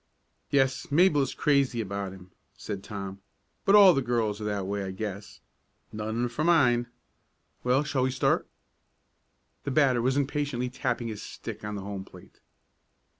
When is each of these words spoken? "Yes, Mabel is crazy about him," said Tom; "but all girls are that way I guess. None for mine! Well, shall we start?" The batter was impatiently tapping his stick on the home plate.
"Yes, 0.49 0.91
Mabel 0.91 1.21
is 1.21 1.35
crazy 1.35 1.79
about 1.79 2.11
him," 2.11 2.31
said 2.57 2.83
Tom; 2.83 3.21
"but 3.65 3.75
all 3.75 3.93
girls 4.01 4.41
are 4.41 4.45
that 4.45 4.65
way 4.65 4.83
I 4.83 4.89
guess. 4.89 5.41
None 5.91 6.27
for 6.27 6.43
mine! 6.43 6.87
Well, 7.63 7.83
shall 7.83 8.01
we 8.01 8.09
start?" 8.09 8.47
The 9.63 9.69
batter 9.69 10.01
was 10.01 10.17
impatiently 10.17 10.69
tapping 10.71 11.09
his 11.09 11.21
stick 11.21 11.63
on 11.63 11.75
the 11.75 11.83
home 11.83 12.03
plate. 12.03 12.39